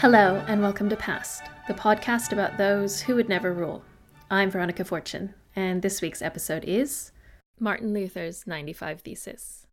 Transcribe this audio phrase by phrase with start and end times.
[0.00, 3.84] Hello, and welcome to Passed, the podcast about those who would never rule.
[4.30, 7.12] I'm Veronica Fortune, and this week's episode is
[7.58, 9.66] Martin Luther's 95 Theses.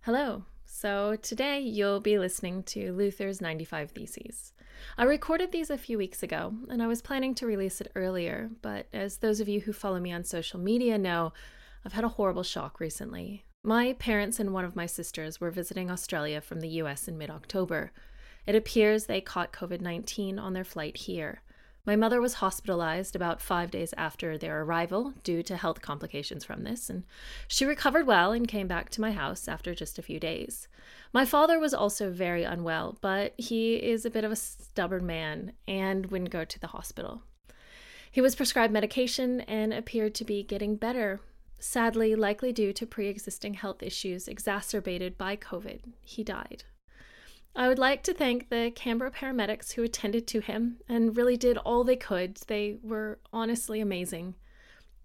[0.00, 0.46] Hello.
[0.64, 4.54] So, today you'll be listening to Luther's 95 Theses.
[4.96, 8.48] I recorded these a few weeks ago, and I was planning to release it earlier,
[8.62, 11.34] but as those of you who follow me on social media know,
[11.84, 13.44] I've had a horrible shock recently.
[13.62, 17.28] My parents and one of my sisters were visiting Australia from the US in mid
[17.28, 17.92] October.
[18.46, 21.42] It appears they caught COVID 19 on their flight here.
[21.86, 26.64] My mother was hospitalized about five days after their arrival due to health complications from
[26.64, 27.04] this, and
[27.46, 30.66] she recovered well and came back to my house after just a few days.
[31.12, 35.52] My father was also very unwell, but he is a bit of a stubborn man
[35.68, 37.22] and wouldn't go to the hospital.
[38.10, 41.20] He was prescribed medication and appeared to be getting better.
[41.58, 46.64] Sadly, likely due to pre existing health issues exacerbated by COVID, he died.
[47.56, 51.56] I would like to thank the Canberra paramedics who attended to him and really did
[51.58, 52.38] all they could.
[52.48, 54.34] They were honestly amazing.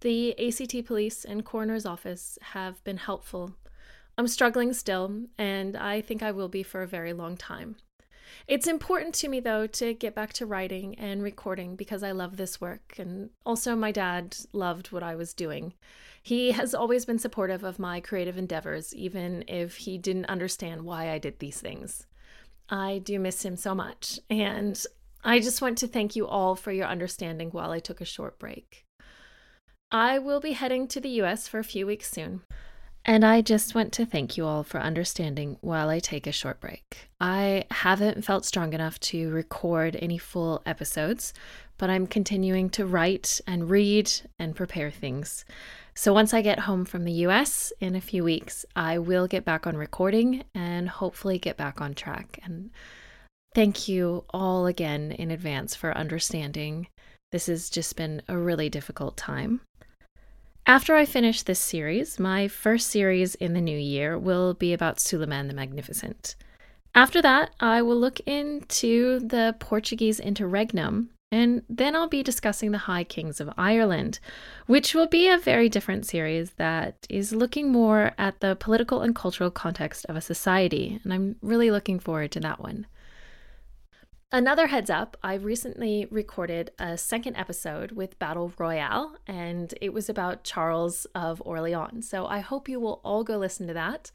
[0.02, 3.54] The ACT police and coroner's office have been helpful.
[4.18, 7.76] I'm struggling still, and I think I will be for a very long time.
[8.48, 12.38] It's important to me, though, to get back to writing and recording because I love
[12.38, 15.74] this work, and also my dad loved what I was doing.
[16.24, 21.12] He has always been supportive of my creative endeavors, even if he didn't understand why
[21.12, 22.08] I did these things.
[22.70, 24.20] I do miss him so much.
[24.30, 24.82] And
[25.24, 28.40] I just want to thank you all for your understanding while I took a short
[28.40, 28.86] break.
[29.92, 32.42] I will be heading to the US for a few weeks soon.
[33.10, 36.60] And I just want to thank you all for understanding while I take a short
[36.60, 37.10] break.
[37.20, 41.34] I haven't felt strong enough to record any full episodes,
[41.80, 45.44] but I'm continuing to write and read and prepare things.
[45.96, 49.44] So once I get home from the US in a few weeks, I will get
[49.44, 52.38] back on recording and hopefully get back on track.
[52.46, 52.70] And
[53.56, 56.90] thank you all again in advance for understanding.
[57.32, 59.62] This has just been a really difficult time.
[60.70, 65.00] After I finish this series, my first series in the new year will be about
[65.00, 66.36] Suleiman the Magnificent.
[66.94, 72.78] After that, I will look into the Portuguese interregnum and then I'll be discussing the
[72.78, 74.20] High Kings of Ireland,
[74.68, 79.16] which will be a very different series that is looking more at the political and
[79.16, 81.00] cultural context of a society.
[81.04, 82.86] And I'm really looking forward to that one.
[84.32, 90.08] Another heads up, I recently recorded a second episode with Battle Royale, and it was
[90.08, 92.08] about Charles of Orleans.
[92.08, 94.12] So I hope you will all go listen to that.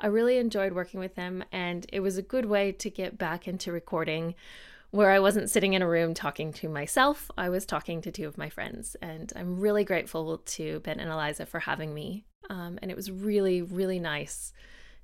[0.00, 3.46] I really enjoyed working with him, and it was a good way to get back
[3.46, 4.34] into recording
[4.90, 8.26] where I wasn't sitting in a room talking to myself, I was talking to two
[8.26, 8.96] of my friends.
[9.02, 12.24] And I'm really grateful to Ben and Eliza for having me.
[12.48, 14.54] Um, and it was really, really nice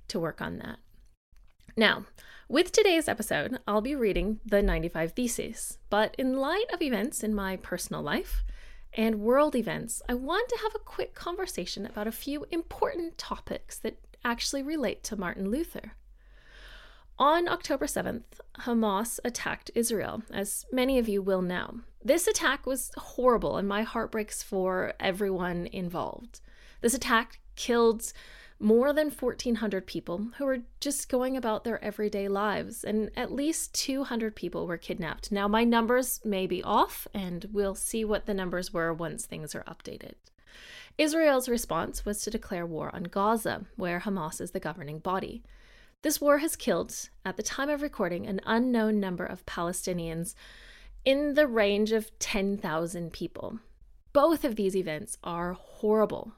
[0.07, 0.79] to work on that.
[1.75, 2.05] Now,
[2.47, 5.77] with today's episode, I'll be reading the 95 Theses.
[5.89, 8.43] But in light of events in my personal life
[8.93, 13.77] and world events, I want to have a quick conversation about a few important topics
[13.79, 15.93] that actually relate to Martin Luther.
[17.17, 21.79] On October 7th, Hamas attacked Israel, as many of you will know.
[22.03, 26.41] This attack was horrible, and my heart breaks for everyone involved.
[26.81, 28.11] This attack killed
[28.59, 33.73] more than 1,400 people who were just going about their everyday lives, and at least
[33.75, 35.31] 200 people were kidnapped.
[35.31, 39.53] Now, my numbers may be off, and we'll see what the numbers were once things
[39.55, 40.13] are updated.
[40.97, 45.43] Israel's response was to declare war on Gaza, where Hamas is the governing body.
[46.01, 50.35] This war has killed, at the time of recording, an unknown number of Palestinians
[51.03, 53.59] in the range of 10,000 people.
[54.13, 56.31] Both of these events are horrible.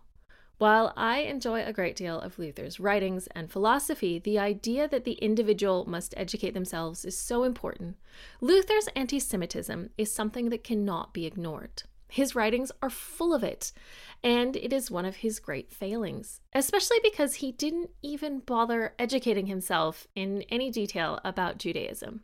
[0.57, 5.13] While I enjoy a great deal of Luther's writings and philosophy, the idea that the
[5.13, 7.97] individual must educate themselves is so important.
[8.41, 11.83] Luther's anti Semitism is something that cannot be ignored.
[12.09, 13.71] His writings are full of it,
[14.23, 19.45] and it is one of his great failings, especially because he didn't even bother educating
[19.45, 22.23] himself in any detail about Judaism.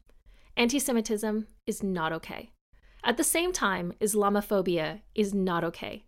[0.57, 2.49] Anti Semitism is not okay.
[3.03, 6.05] At the same time, Islamophobia is not okay.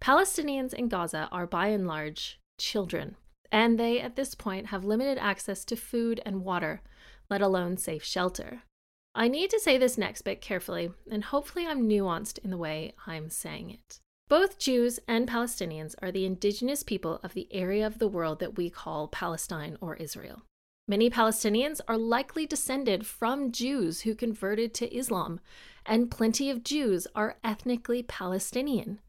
[0.00, 3.16] Palestinians in Gaza are by and large children,
[3.50, 6.82] and they at this point have limited access to food and water,
[7.28, 8.62] let alone safe shelter.
[9.14, 12.94] I need to say this next bit carefully, and hopefully I'm nuanced in the way
[13.06, 13.98] I'm saying it.
[14.28, 18.56] Both Jews and Palestinians are the indigenous people of the area of the world that
[18.56, 20.42] we call Palestine or Israel.
[20.86, 25.40] Many Palestinians are likely descended from Jews who converted to Islam,
[25.84, 29.00] and plenty of Jews are ethnically Palestinian.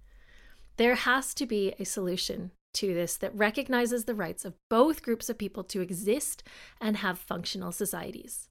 [0.80, 5.28] There has to be a solution to this that recognizes the rights of both groups
[5.30, 6.42] of people to exist
[6.80, 8.48] and have functional societies.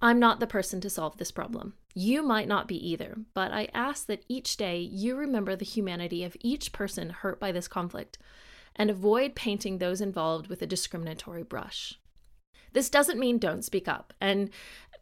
[0.00, 1.74] I'm not the person to solve this problem.
[1.92, 6.22] You might not be either, but I ask that each day you remember the humanity
[6.22, 8.16] of each person hurt by this conflict
[8.76, 11.98] and avoid painting those involved with a discriminatory brush.
[12.74, 14.50] This doesn't mean don't speak up, and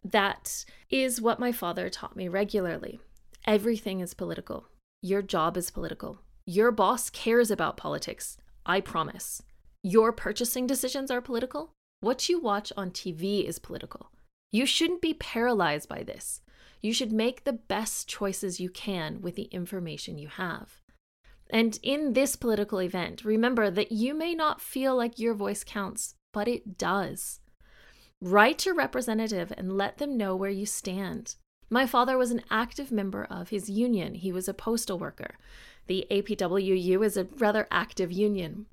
[0.02, 3.00] that is what my father taught me regularly.
[3.44, 4.68] Everything is political.
[5.02, 6.20] Your job is political.
[6.52, 8.36] Your boss cares about politics,
[8.66, 9.40] I promise.
[9.84, 11.70] Your purchasing decisions are political.
[12.00, 14.10] What you watch on TV is political.
[14.50, 16.40] You shouldn't be paralyzed by this.
[16.82, 20.80] You should make the best choices you can with the information you have.
[21.50, 26.16] And in this political event, remember that you may not feel like your voice counts,
[26.32, 27.38] but it does.
[28.20, 31.36] Write your representative and let them know where you stand.
[31.72, 34.14] My father was an active member of his union.
[34.16, 35.36] He was a postal worker.
[35.86, 38.66] The APWU is a rather active union.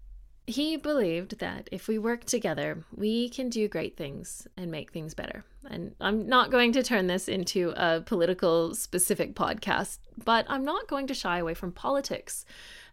[0.46, 5.14] He believed that if we work together, we can do great things and make things
[5.14, 5.44] better.
[5.70, 10.88] And I'm not going to turn this into a political specific podcast, but I'm not
[10.88, 12.46] going to shy away from politics.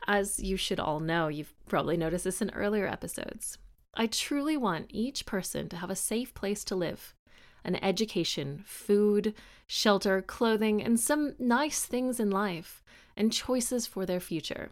[0.08, 3.58] As you should all know, you've probably noticed this in earlier episodes.
[3.94, 7.14] I truly want each person to have a safe place to live,
[7.62, 9.32] an education, food,
[9.68, 12.82] shelter, clothing, and some nice things in life
[13.16, 14.70] and choices for their future.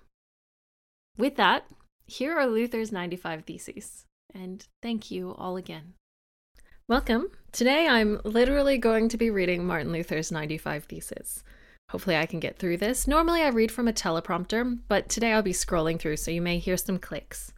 [1.16, 1.64] With that,
[2.06, 5.94] here are Luther's 95 Theses, and thank you all again.
[6.88, 7.30] Welcome.
[7.52, 11.44] Today I'm literally going to be reading Martin Luther's 95 Theses.
[11.90, 13.06] Hopefully, I can get through this.
[13.06, 16.58] Normally, I read from a teleprompter, but today I'll be scrolling through, so you may
[16.58, 17.52] hear some clicks.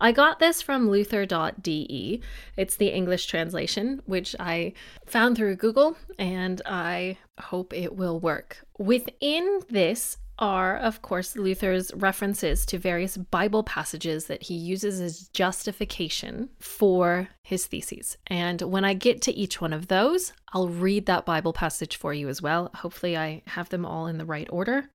[0.00, 2.20] I got this from luther.de.
[2.56, 4.72] It's the English translation, which I
[5.06, 8.64] found through Google, and I hope it will work.
[8.78, 15.28] Within this are, of course, Luther's references to various Bible passages that he uses as
[15.28, 18.18] justification for his theses.
[18.26, 22.12] And when I get to each one of those, I'll read that Bible passage for
[22.12, 22.72] you as well.
[22.74, 24.90] Hopefully, I have them all in the right order.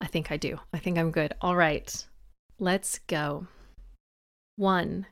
[0.00, 0.58] I think I do.
[0.72, 1.34] I think I'm good.
[1.42, 2.06] All right,
[2.58, 3.46] let's go.
[4.56, 5.04] 1.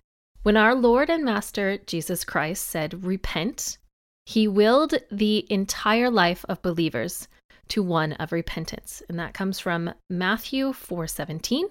[0.44, 3.76] When our Lord and Master Jesus Christ said, Repent,
[4.25, 7.28] he willed the entire life of believers
[7.69, 9.02] to one of repentance.
[9.08, 11.69] And that comes from Matthew 4:17,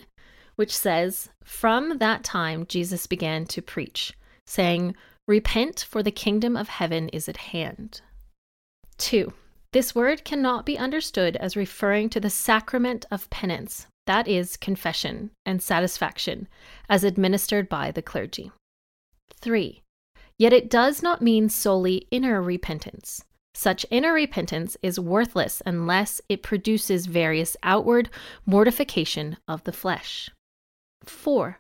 [0.56, 4.14] which says, "From that time Jesus began to preach,
[4.46, 4.96] saying,
[5.28, 8.02] Repent, for the kingdom of heaven is at hand."
[8.98, 9.34] 2.
[9.72, 15.32] This word cannot be understood as referring to the sacrament of penance, that is, confession
[15.46, 16.48] and satisfaction,
[16.90, 18.52] as administered by the clergy.
[19.40, 19.82] 3.
[20.38, 23.24] Yet it does not mean solely inner repentance.
[23.56, 28.10] Such inner repentance is worthless unless it produces various outward
[28.46, 30.30] mortification of the flesh.
[31.06, 31.60] 4.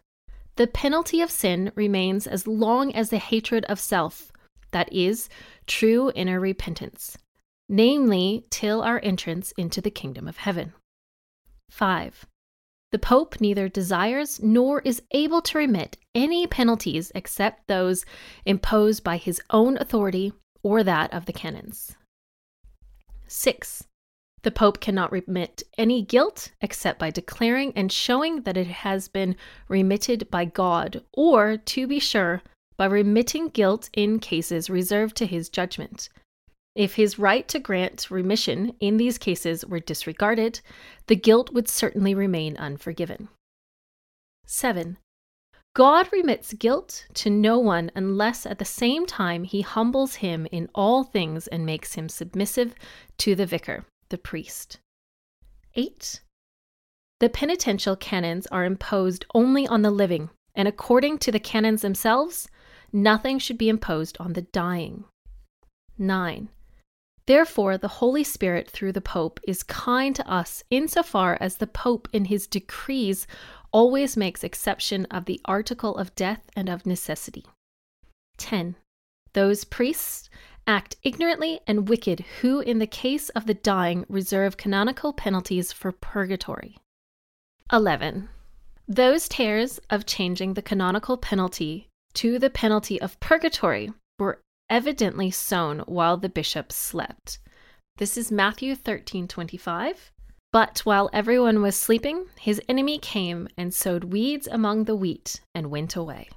[0.55, 4.31] The penalty of sin remains as long as the hatred of self,
[4.71, 5.29] that is,
[5.67, 7.17] true inner repentance,
[7.69, 10.73] namely, till our entrance into the kingdom of heaven.
[11.69, 12.25] 5.
[12.91, 18.05] The Pope neither desires nor is able to remit any penalties except those
[18.45, 20.33] imposed by his own authority
[20.63, 21.95] or that of the canons.
[23.27, 23.85] 6.
[24.43, 29.35] The Pope cannot remit any guilt except by declaring and showing that it has been
[29.69, 32.41] remitted by God, or, to be sure,
[32.75, 36.09] by remitting guilt in cases reserved to his judgment.
[36.75, 40.59] If his right to grant remission in these cases were disregarded,
[41.07, 43.29] the guilt would certainly remain unforgiven.
[44.45, 44.97] 7.
[45.75, 50.69] God remits guilt to no one unless at the same time he humbles him in
[50.75, 52.75] all things and makes him submissive
[53.17, 54.77] to the vicar, the priest.
[55.73, 56.21] 8.
[57.19, 62.47] The penitential canons are imposed only on the living, and according to the canons themselves,
[62.91, 65.05] nothing should be imposed on the dying.
[65.97, 66.49] 9.
[67.25, 72.09] Therefore, the Holy Spirit, through the Pope, is kind to us insofar as the Pope,
[72.11, 73.25] in his decrees,
[73.73, 77.43] always makes exception of the article of death and of necessity.
[78.37, 78.75] 10.
[79.33, 80.29] Those priests
[80.65, 85.91] act ignorantly and wicked who, in the case of the dying, reserve canonical penalties for
[85.91, 86.77] purgatory.
[87.71, 88.29] 11.
[88.87, 94.39] Those tares of changing the canonical penalty to the penalty of purgatory were
[94.69, 97.39] evidently sown while the bishop slept.
[97.97, 100.11] This is Matthew 13:25.
[100.53, 105.71] But while everyone was sleeping, his enemy came and sowed weeds among the wheat and
[105.71, 106.29] went away.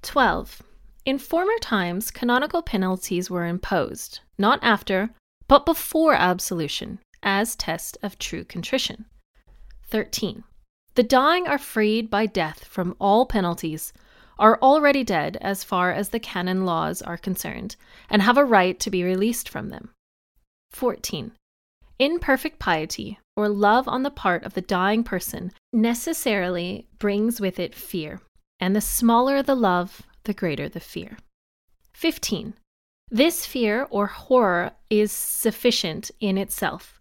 [0.00, 0.62] 12.
[1.04, 5.10] In former times, canonical penalties were imposed, not after,
[5.48, 9.04] but before absolution, as test of true contrition.
[9.88, 10.42] 13.
[10.94, 13.92] The dying are freed by death from all penalties,
[14.38, 17.76] are already dead as far as the canon laws are concerned,
[18.08, 19.90] and have a right to be released from them.
[20.70, 21.32] 14.
[22.00, 27.74] Imperfect piety, or love on the part of the dying person, necessarily brings with it
[27.74, 28.22] fear,
[28.58, 31.18] and the smaller the love, the greater the fear.
[31.92, 32.54] 15.
[33.10, 36.98] This fear or horror is sufficient in itself,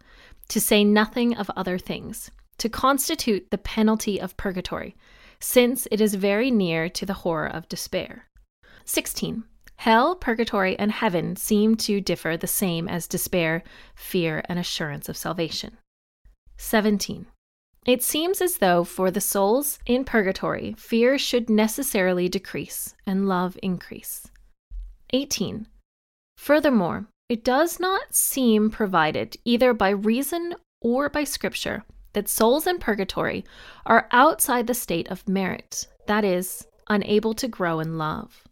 [0.49, 4.97] to say nothing of other things to constitute the penalty of purgatory,
[5.39, 8.27] since it is very near to the horror of despair.
[8.83, 9.45] 16.
[9.79, 13.63] Hell, purgatory, and heaven seem to differ the same as despair,
[13.95, 15.77] fear, and assurance of salvation.
[16.57, 17.27] 17.
[17.86, 23.57] It seems as though for the souls in purgatory, fear should necessarily decrease and love
[23.63, 24.29] increase.
[25.12, 25.65] 18.
[26.36, 32.79] Furthermore, it does not seem provided, either by reason or by scripture, that souls in
[32.79, 33.45] purgatory
[33.86, 38.43] are outside the state of merit, that is, unable to grow in love.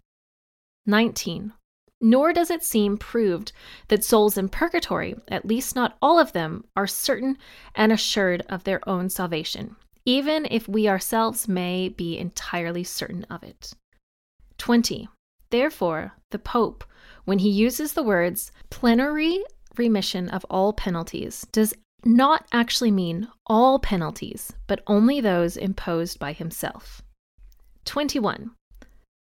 [0.88, 1.54] 19.
[2.00, 3.52] Nor does it seem proved
[3.88, 7.38] that souls in purgatory, at least not all of them, are certain
[7.76, 9.76] and assured of their own salvation,
[10.06, 13.74] even if we ourselves may be entirely certain of it.
[14.58, 15.10] 20.
[15.50, 16.84] Therefore, the Pope,
[17.26, 19.44] when he uses the words plenary
[19.76, 21.74] remission of all penalties, does
[22.06, 27.02] not actually mean all penalties, but only those imposed by himself.
[27.86, 28.52] 21.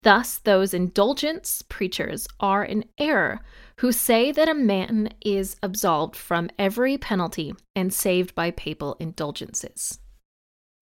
[0.04, 3.42] Thus, those indulgence preachers are in error
[3.80, 10.00] who say that a man is absolved from every penalty and saved by papal indulgences.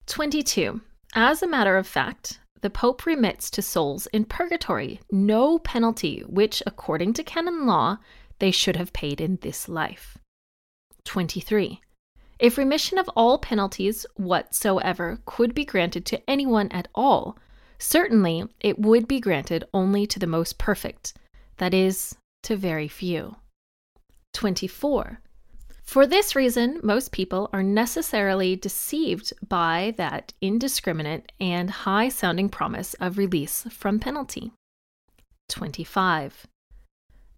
[0.06, 0.80] 22.
[1.14, 6.62] As a matter of fact, the Pope remits to souls in purgatory no penalty which,
[6.66, 7.98] according to canon law,
[8.38, 10.18] they should have paid in this life.
[11.04, 11.80] 23.
[12.38, 17.36] If remission of all penalties whatsoever could be granted to anyone at all,
[17.78, 21.14] certainly it would be granted only to the most perfect,
[21.58, 23.36] that is, to very few.
[24.34, 25.20] 24.
[25.82, 32.92] For this reason, most people are necessarily deceived by that indiscriminate and high sounding promise
[33.00, 34.52] of release from penalty.
[35.48, 36.46] 25.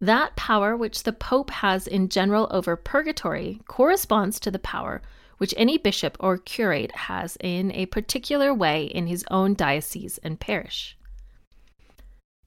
[0.01, 5.01] That power which the Pope has in general over purgatory corresponds to the power
[5.41, 10.39] which any bishop or curate has in a particular way in his own diocese and
[10.39, 10.99] parish.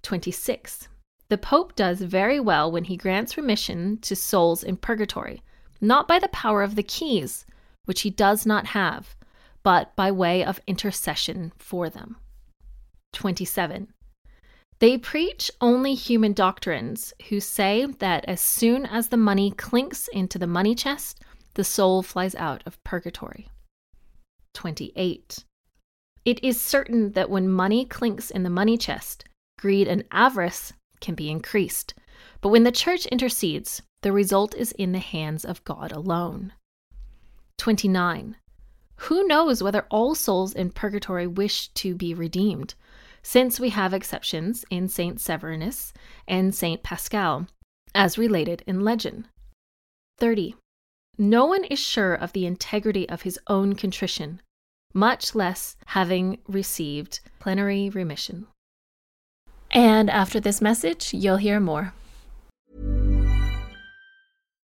[0.04, 0.90] 26.
[1.28, 5.42] The Pope does very well when he grants remission to souls in purgatory,
[5.82, 7.48] not by the power of the keys,
[7.86, 9.16] which he does not have,
[9.64, 12.18] but by way of intercession for them.
[13.14, 13.88] 27.
[14.78, 20.38] They preach only human doctrines who say that as soon as the money clinks into
[20.38, 23.48] the money chest, the soul flies out of purgatory.
[24.54, 25.44] 28.
[26.26, 29.26] It is certain that when money clinks in the money chest,
[29.60, 31.94] greed and avarice can be increased.
[32.42, 36.54] But when the church intercedes, the result is in the hands of God alone.
[37.58, 38.38] 29.
[38.98, 42.76] Who knows whether all souls in purgatory wish to be redeemed?
[43.24, 45.94] since we have exceptions in Saint Severinus
[46.28, 47.48] and Saint Paschal,
[47.96, 49.26] as related in legend.
[50.20, 50.56] 30.
[51.18, 54.42] No one is sure of the integrity of his own contrition,
[54.94, 58.48] much less having received plenary remission.
[59.72, 61.94] And after this message, you'll hear more.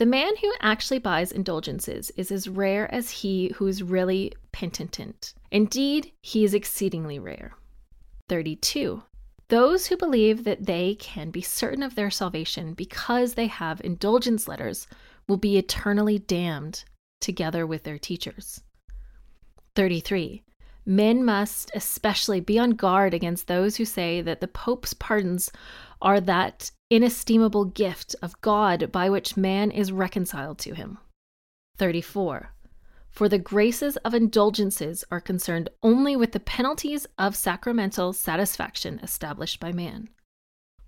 [0.00, 5.34] The man who actually buys indulgences is as rare as he who is really penitent.
[5.50, 7.52] Indeed, he is exceedingly rare.
[8.30, 9.02] 32.
[9.48, 14.48] Those who believe that they can be certain of their salvation because they have indulgence
[14.48, 14.86] letters
[15.28, 16.82] will be eternally damned
[17.20, 18.62] together with their teachers.
[19.76, 20.42] 33.
[20.86, 25.52] Men must especially be on guard against those who say that the Pope's pardons
[26.02, 30.98] are that inestimable gift of God by which man is reconciled to him.
[31.78, 32.52] 34.
[33.10, 39.60] For the graces of indulgences are concerned only with the penalties of sacramental satisfaction established
[39.60, 40.08] by man.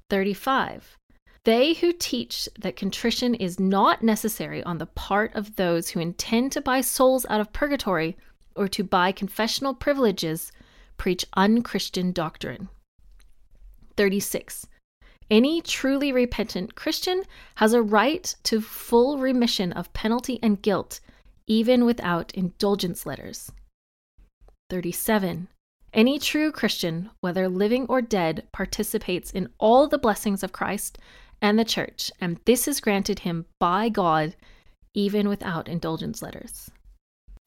[0.09, 0.97] 35.
[1.45, 6.53] They who teach that contrition is not necessary on the part of those who intend
[6.53, 8.17] to buy souls out of purgatory
[8.55, 10.53] or to buy confessional privileges
[10.97, 12.69] preach unchristian doctrine.
[13.97, 14.67] 36.
[15.33, 17.23] Any truly repentant Christian
[17.55, 21.01] has a right to full remission of penalty and guilt,
[21.47, 23.51] even without indulgence letters.
[24.69, 25.49] 37.
[25.95, 30.99] Any true Christian, whether living or dead, participates in all the blessings of Christ
[31.41, 34.37] and the church, and this is granted him by God,
[34.93, 36.71] even without indulgence letters.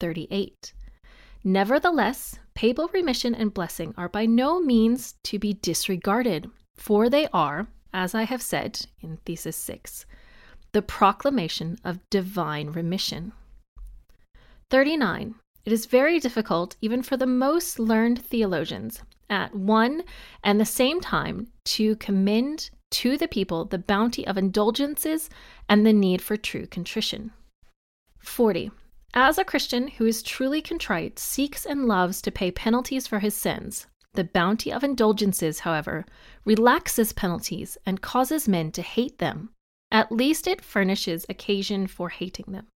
[0.00, 0.72] 38.
[1.44, 7.68] Nevertheless, papal remission and blessing are by no means to be disregarded, for they are,
[7.96, 10.04] as I have said in Thesis 6,
[10.72, 13.32] the proclamation of divine remission.
[14.68, 15.34] 39.
[15.64, 20.04] It is very difficult, even for the most learned theologians, at one
[20.44, 25.30] and the same time to commend to the people the bounty of indulgences
[25.66, 27.32] and the need for true contrition.
[28.18, 28.70] 40.
[29.14, 33.34] As a Christian who is truly contrite seeks and loves to pay penalties for his
[33.34, 36.04] sins, the bounty of indulgences, however,
[36.44, 39.50] relaxes penalties and causes men to hate them.
[39.90, 42.66] At least it furnishes occasion for hating them.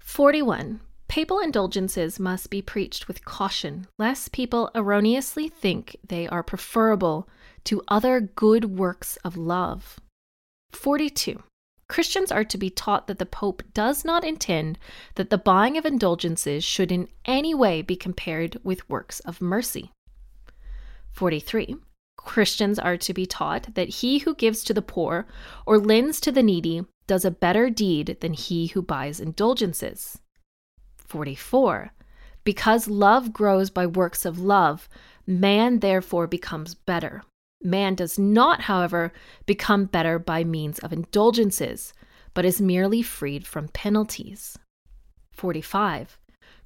[0.00, 0.80] 41.
[1.08, 7.28] Papal indulgences must be preached with caution, lest people erroneously think they are preferable
[7.64, 9.98] to other good works of love.
[10.70, 11.42] 42.
[11.88, 14.78] Christians are to be taught that the Pope does not intend
[15.16, 19.90] that the buying of indulgences should in any way be compared with works of mercy.
[21.12, 21.76] 43.
[22.16, 25.26] Christians are to be taught that he who gives to the poor
[25.66, 30.20] or lends to the needy does a better deed than he who buys indulgences.
[31.08, 31.92] 44.
[32.44, 34.88] Because love grows by works of love,
[35.26, 37.22] man therefore becomes better.
[37.62, 39.12] Man does not, however,
[39.44, 41.92] become better by means of indulgences,
[42.32, 44.58] but is merely freed from penalties.
[45.32, 46.18] 45.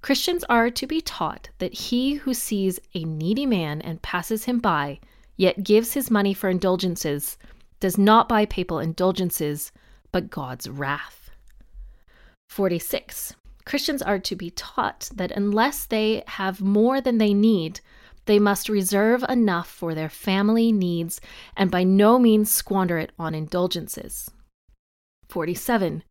[0.04, 4.58] Christians are to be taught that he who sees a needy man and passes him
[4.58, 5.00] by
[5.38, 7.38] yet gives his money for indulgences,
[7.80, 9.72] does not buy papal indulgences,
[10.12, 11.30] but God's wrath.
[12.50, 13.34] 46.
[13.64, 17.80] Christians are to be taught that unless they have more than they need,
[18.26, 21.18] they must reserve enough for their family needs
[21.56, 24.30] and by no means squander it on indulgences.
[25.30, 26.02] 47.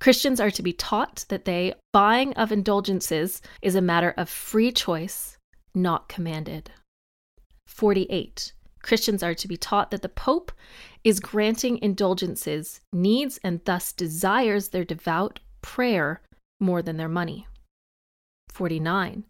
[0.00, 4.70] Christians are to be taught that they buying of indulgences is a matter of free
[4.70, 5.36] choice,
[5.74, 6.70] not commanded.
[7.66, 8.52] 48.
[8.80, 10.52] Christians are to be taught that the Pope
[11.02, 16.22] is granting indulgences, needs, and thus desires their devout prayer
[16.60, 17.46] more than their money.
[18.52, 19.24] 49.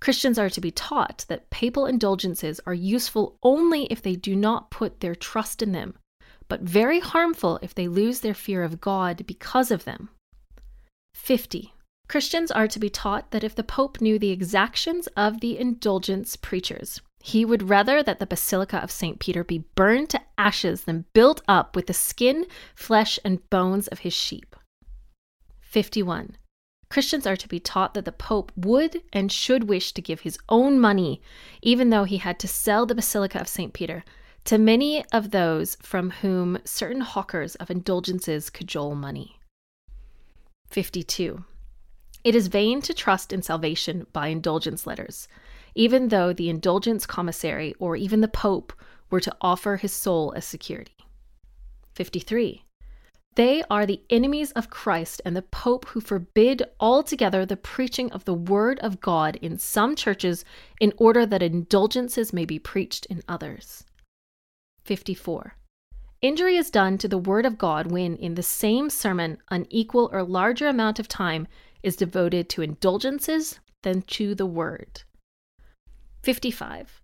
[0.00, 4.70] Christians are to be taught that papal indulgences are useful only if they do not
[4.70, 5.94] put their trust in them,
[6.48, 10.08] but very harmful if they lose their fear of God because of them.
[11.14, 11.74] 50.
[12.08, 16.36] Christians are to be taught that if the Pope knew the exactions of the indulgence
[16.36, 19.18] preachers, he would rather that the Basilica of St.
[19.18, 24.00] Peter be burned to ashes than built up with the skin, flesh, and bones of
[24.00, 24.56] his sheep.
[25.60, 26.36] 51.
[26.88, 30.38] Christians are to be taught that the Pope would and should wish to give his
[30.48, 31.20] own money,
[31.60, 33.74] even though he had to sell the Basilica of St.
[33.74, 34.04] Peter,
[34.44, 39.38] to many of those from whom certain hawkers of indulgences cajole money.
[40.70, 41.44] 52.
[42.24, 45.28] It is vain to trust in salvation by indulgence letters,
[45.74, 48.72] even though the indulgence commissary or even the Pope
[49.10, 50.96] were to offer his soul as security.
[51.94, 52.64] 53.
[53.34, 58.24] They are the enemies of Christ and the Pope who forbid altogether the preaching of
[58.24, 60.44] the Word of God in some churches
[60.80, 63.84] in order that indulgences may be preached in others.
[64.88, 65.54] 54.
[66.22, 70.08] Injury is done to the Word of God when, in the same sermon, an equal
[70.14, 71.46] or larger amount of time
[71.82, 75.02] is devoted to indulgences than to the Word.
[76.22, 77.02] 55.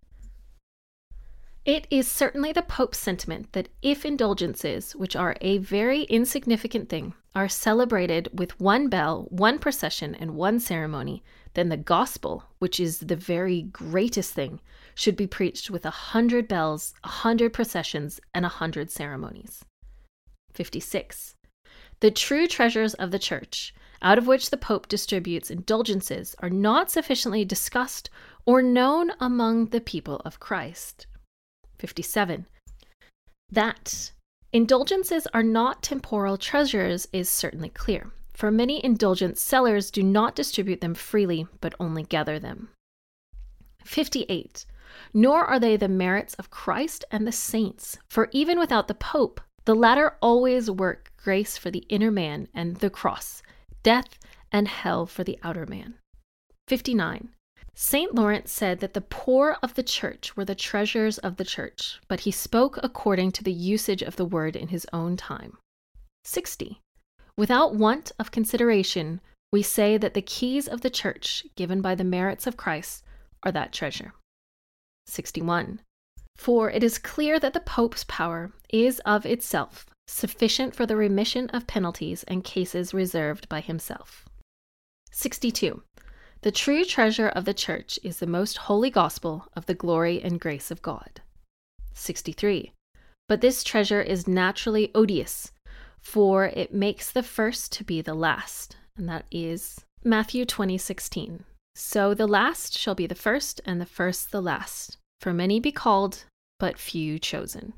[1.66, 7.12] It is certainly the Pope's sentiment that if indulgences, which are a very insignificant thing,
[7.34, 13.00] are celebrated with one bell, one procession, and one ceremony, then the gospel, which is
[13.00, 14.60] the very greatest thing,
[14.94, 19.64] should be preached with a hundred bells, a hundred processions, and a hundred ceremonies.
[20.52, 21.34] 56.
[22.00, 26.90] The true treasures of the Church, out of which the Pope distributes indulgences, are not
[26.90, 28.10] sufficiently discussed
[28.46, 31.06] or known among the people of Christ.
[31.78, 32.46] 57.
[33.50, 34.12] That
[34.52, 40.80] indulgences are not temporal treasures is certainly clear, for many indulgence sellers do not distribute
[40.80, 42.70] them freely, but only gather them.
[43.84, 44.66] 58.
[45.12, 49.40] Nor are they the merits of Christ and the saints, for even without the Pope,
[49.64, 53.42] the latter always work grace for the inner man and the cross,
[53.82, 54.18] death
[54.52, 55.94] and hell for the outer man.
[56.68, 57.30] 59.
[57.74, 58.14] St.
[58.14, 62.20] Lawrence said that the poor of the church were the treasures of the church, but
[62.20, 65.58] he spoke according to the usage of the word in his own time.
[66.24, 66.80] 60.
[67.36, 72.04] Without want of consideration, we say that the keys of the church, given by the
[72.04, 73.02] merits of Christ,
[73.42, 74.12] are that treasure.
[75.06, 75.80] 61.
[76.36, 81.48] For it is clear that the Pope's power is of itself sufficient for the remission
[81.50, 84.28] of penalties and cases reserved by himself.
[85.12, 85.82] 62.
[86.42, 90.40] The true treasure of the Church is the most holy gospel of the glory and
[90.40, 91.22] grace of God.
[91.94, 92.72] 63.
[93.28, 95.52] But this treasure is naturally odious,
[96.00, 101.44] for it makes the first to be the last, and that is Matthew 20:16.
[101.74, 104.96] So the last shall be the first, and the first the last.
[105.20, 106.24] For many be called,
[106.58, 107.74] but few chosen.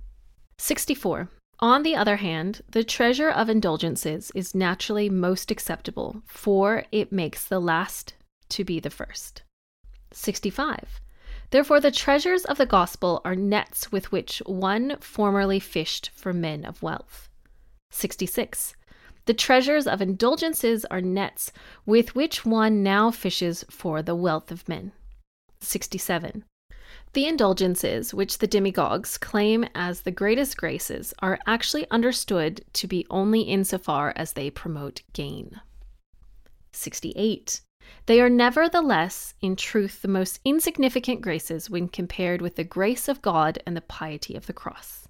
[0.59, 1.30] 64.
[1.61, 7.46] On the other hand, the treasure of indulgences is naturally most acceptable, for it makes
[7.46, 8.14] the last
[8.50, 9.42] to be the first.
[10.12, 11.00] 65.
[11.50, 16.64] Therefore, the treasures of the gospel are nets with which one formerly fished for men
[16.64, 17.28] of wealth.
[17.90, 18.74] 66.
[19.27, 21.53] The treasures of indulgences are nets
[21.85, 24.93] with which one now fishes for the wealth of men.
[25.61, 26.45] 67.
[27.12, 33.07] The indulgences, which the demagogues claim as the greatest graces, are actually understood to be
[33.11, 35.61] only insofar as they promote gain.
[36.73, 37.62] 68.
[38.07, 43.23] They are nevertheless, in truth, the most insignificant graces when compared with the grace of
[43.23, 45.09] God and the piety of the cross.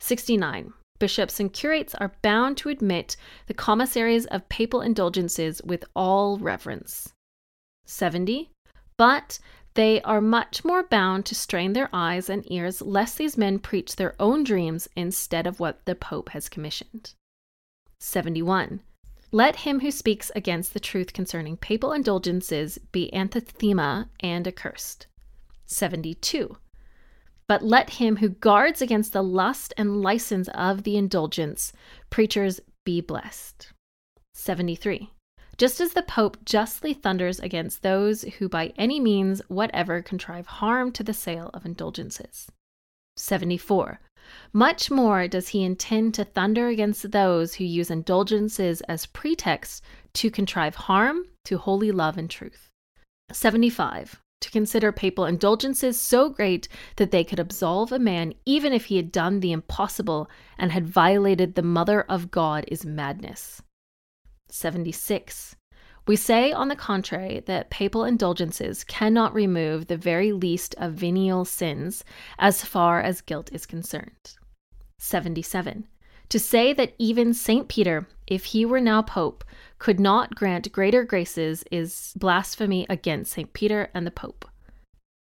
[0.00, 0.72] 69.
[0.98, 7.14] Bishops and curates are bound to admit the commissaries of papal indulgences with all reverence.
[7.86, 8.50] 70.
[8.96, 9.38] But
[9.74, 13.94] they are much more bound to strain their eyes and ears lest these men preach
[13.94, 17.14] their own dreams instead of what the Pope has commissioned.
[18.00, 18.80] 71.
[19.30, 25.06] Let him who speaks against the truth concerning papal indulgences be anathema and accursed.
[25.66, 26.56] 72.
[27.48, 31.72] But let him who guards against the lust and license of the indulgence,
[32.10, 33.72] preachers, be blessed.
[34.34, 35.10] 73.
[35.56, 40.92] Just as the Pope justly thunders against those who by any means whatever contrive harm
[40.92, 42.48] to the sale of indulgences.
[43.16, 43.98] 74.
[44.52, 49.82] Much more does he intend to thunder against those who use indulgences as pretext
[50.12, 52.68] to contrive harm to holy love and truth.
[53.32, 58.86] 75 to consider papal indulgences so great that they could absolve a man even if
[58.86, 63.62] he had done the impossible and had violated the Mother of God is madness.
[64.50, 65.56] 76.
[66.06, 71.44] We say, on the contrary, that papal indulgences cannot remove the very least of venial
[71.44, 72.02] sins
[72.38, 74.36] as far as guilt is concerned.
[74.98, 75.86] 77.
[76.30, 77.68] To say that even St.
[77.68, 79.44] Peter, if he were now Pope,
[79.78, 83.52] could not grant greater graces is blasphemy against St.
[83.52, 84.44] Peter and the Pope.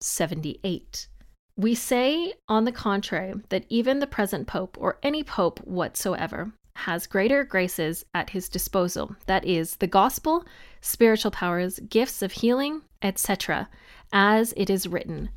[0.01, 1.09] 78.
[1.57, 7.09] We say, on the contrary, that even the present Pope, or any Pope whatsoever, has
[7.09, 10.45] greater graces at his disposal that is, the gospel,
[10.81, 13.69] spiritual powers, gifts of healing, etc.,
[14.13, 15.31] as it is written.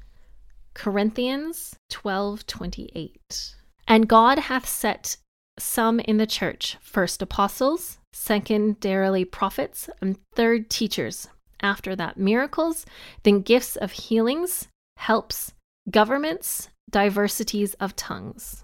[0.76, 3.56] Corinthians 12:28.
[3.88, 5.18] And God hath set
[5.58, 11.28] some in the church, first apostles, secondarily prophets, and third teachers.
[11.62, 12.86] After that, miracles,
[13.24, 15.54] then gifts of healings, helps,
[15.90, 18.64] governments, diversities of tongues.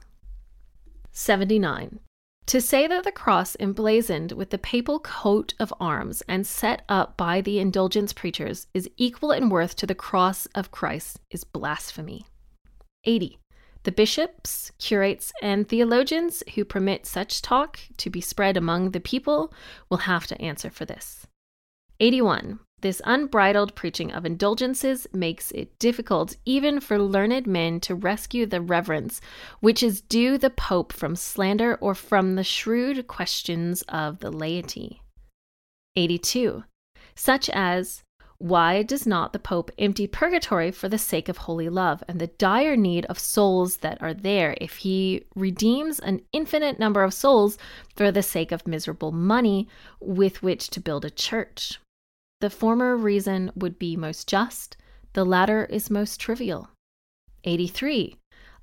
[1.11, 1.99] 79.
[2.47, 7.17] To say that the cross emblazoned with the papal coat of arms and set up
[7.17, 12.25] by the indulgence preachers is equal in worth to the cross of Christ is blasphemy.
[13.03, 13.37] 80.
[13.87, 19.53] The bishops, curates, and theologians who permit such talk to be spread among the people
[19.89, 21.25] will have to answer for this.
[22.01, 22.59] 81.
[22.81, 28.59] This unbridled preaching of indulgences makes it difficult even for learned men to rescue the
[28.59, 29.21] reverence
[29.61, 35.01] which is due the Pope from slander or from the shrewd questions of the laity.
[35.95, 36.65] 82.
[37.15, 38.03] Such as,
[38.39, 42.27] why does not the Pope empty purgatory for the sake of holy love and the
[42.27, 47.57] dire need of souls that are there if he redeems an infinite number of souls
[47.95, 49.67] for the sake of miserable money
[49.99, 51.79] with which to build a church?
[52.39, 54.77] The former reason would be most just,
[55.13, 56.69] the latter is most trivial.
[57.43, 58.17] 83.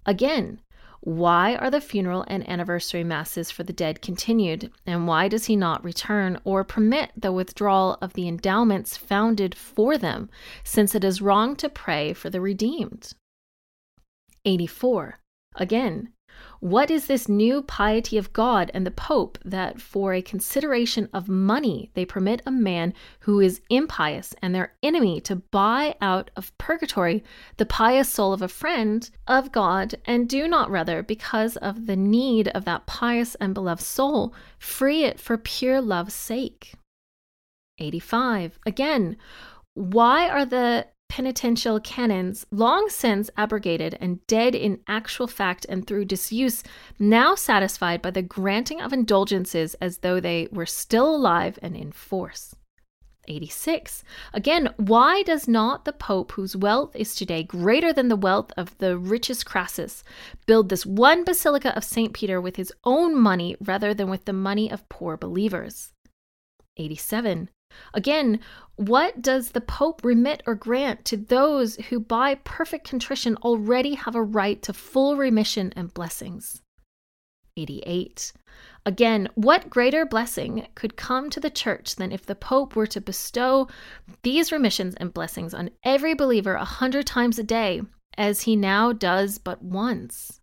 [0.07, 0.61] Again,
[1.05, 5.55] why are the funeral and anniversary masses for the dead continued, and why does he
[5.55, 10.31] not return or permit the withdrawal of the endowments founded for them,
[10.65, 13.13] since it is wrong to pray for the redeemed?
[14.47, 15.19] 84.
[15.57, 16.14] Again,
[16.61, 21.29] what is this new piety of God and the Pope that for a consideration of
[21.29, 26.57] money they permit a man who is impious and their enemy to buy out of
[26.59, 27.23] purgatory
[27.57, 31.97] the pious soul of a friend of God, and do not rather, because of the
[31.97, 36.75] need of that pious and beloved soul, free it for pure love's sake?
[37.79, 38.59] 85.
[38.67, 39.17] Again,
[39.75, 46.05] why are the penitential canons, long since abrogated and dead in actual fact and through
[46.05, 46.63] disuse,
[46.99, 51.93] now satisfied by the granting of indulgences as though they were still alive and in
[51.93, 52.55] force.
[53.29, 54.05] 86.
[54.33, 58.77] Again, why does not the Pope, whose wealth is today greater than the wealth of
[58.79, 60.05] the richest Crassus,
[60.47, 62.13] build this one basilica of St.
[62.13, 65.93] Peter with his own money rather than with the money of poor believers?
[66.77, 67.49] 87.
[67.93, 68.41] Again,
[68.77, 74.15] what does the Pope remit or grant to those who by perfect contrition already have
[74.15, 76.63] a right to full remission and blessings?
[77.57, 78.33] 88.
[78.87, 83.01] Again, what greater blessing could come to the Church than if the Pope were to
[83.01, 83.69] bestow
[84.23, 87.83] these remissions and blessings on every believer a hundred times a day,
[88.19, 90.41] as he now does but once?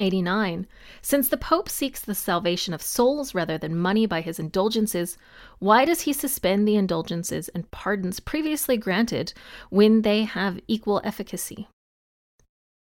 [0.00, 0.66] 89.
[1.02, 5.16] Since the Pope seeks the salvation of souls rather than money by his indulgences,
[5.58, 9.32] why does he suspend the indulgences and pardons previously granted
[9.68, 11.68] when they have equal efficacy?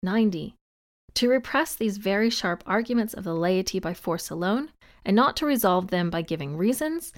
[0.01, 0.55] 90.
[1.15, 4.69] To repress these very sharp arguments of the laity by force alone,
[5.03, 7.11] and not to resolve them by giving reasons,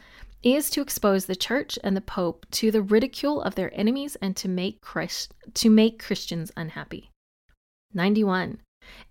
[0.44, 4.36] is to expose the Church and the Pope to the ridicule of their enemies and
[4.38, 7.12] to make, Christ, to make Christians unhappy.
[7.94, 8.60] 91.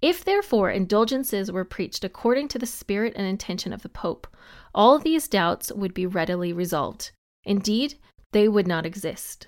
[0.02, 4.26] If therefore indulgences were preached according to the spirit and intention of the Pope,
[4.74, 7.12] all these doubts would be readily resolved.
[7.44, 7.94] Indeed,
[8.32, 9.46] they would not exist.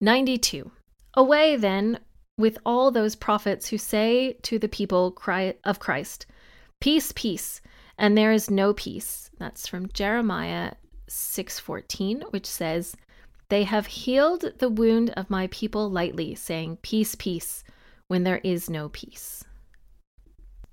[0.00, 0.70] 92.
[1.14, 2.00] Away, then,
[2.36, 5.16] with all those prophets who say to the people
[5.64, 6.26] of Christ,
[6.80, 7.60] Peace, peace,
[7.98, 9.30] and there is no peace.
[9.38, 10.74] That's from Jeremiah
[11.08, 12.96] 6:14, which says,
[13.48, 17.64] They have healed the wound of my people lightly, saying, Peace, peace,
[18.08, 19.44] when there is no peace.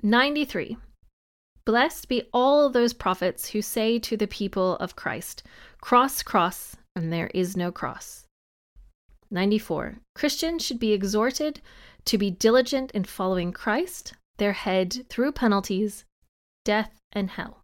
[0.02, 0.78] 93.
[1.66, 5.44] Blessed be all those prophets who say to the people of Christ,
[5.82, 8.26] Cross, cross, and there is no cross.
[9.32, 9.98] 94.
[10.14, 11.62] Christians should be exhorted
[12.06, 16.06] to be diligent in following Christ, their head, through penalties,
[16.64, 17.64] death, and hell.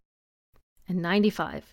[0.88, 1.72] And 95.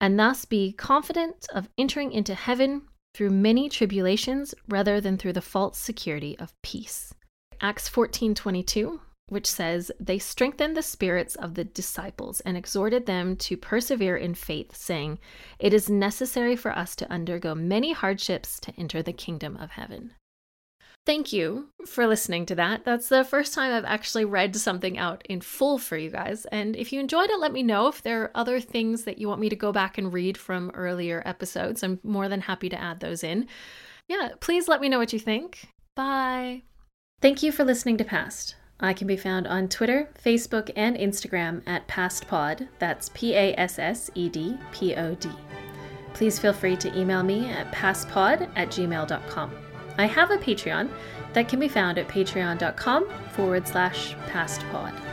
[0.00, 2.82] And thus be confident of entering into heaven
[3.16, 7.14] through many tribulations rather than through the false security of peace.
[7.62, 13.56] Acts 14:22 which says, They strengthened the spirits of the disciples and exhorted them to
[13.56, 15.18] persevere in faith, saying,
[15.58, 20.12] It is necessary for us to undergo many hardships to enter the kingdom of heaven.
[21.06, 22.84] Thank you for listening to that.
[22.84, 26.46] That's the first time I've actually read something out in full for you guys.
[26.46, 29.28] And if you enjoyed it, let me know if there are other things that you
[29.28, 31.84] want me to go back and read from earlier episodes.
[31.84, 33.46] I'm more than happy to add those in.
[34.08, 35.68] Yeah, please let me know what you think.
[35.94, 36.62] Bye.
[37.22, 38.56] Thank you for listening to Passed.
[38.80, 42.68] I can be found on Twitter, Facebook, and Instagram at PassedPod.
[42.80, 45.30] That's P A S S E D P O D.
[46.14, 49.65] Please feel free to email me at passedpod at gmail.com.
[49.98, 50.90] I have a Patreon
[51.32, 55.05] that can be found at patreon.com forward slash passedpod.